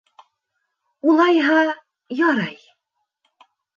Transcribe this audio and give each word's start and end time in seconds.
Улайһа, 1.11 1.59
ярай. 2.21 2.57